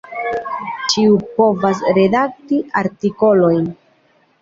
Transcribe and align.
Ĉiu 0.93 1.19
povas 1.35 1.85
redakti 1.99 2.63
artikolojn. 2.85 3.73